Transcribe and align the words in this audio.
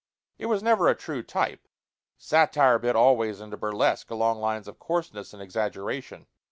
It 0.39 0.47
was 0.47 0.63
never 0.63 0.87
a 0.87 0.95
true 0.95 1.21
type: 1.21 1.67
satire 2.17 2.79
bit 2.79 2.95
always 2.95 3.39
into 3.39 3.55
burlesque 3.55 4.09
along 4.09 4.39
lines 4.39 4.67
of 4.67 4.79
coarseness 4.79 5.31
and 5.31 5.43
exaggeration. 5.43 6.25